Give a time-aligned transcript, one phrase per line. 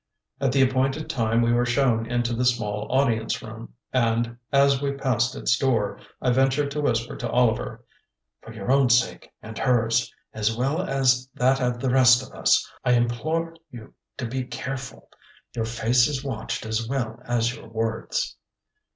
[0.39, 4.93] At the appointed time we were shown into the small audience room, and, as we
[4.93, 7.85] passed its door, I ventured to whisper to Oliver:
[8.41, 12.67] "For your own sake and hers, as well as that of the rest of us,
[12.83, 15.07] I implore you to be careful.
[15.55, 18.37] Your face is watched as well as your words."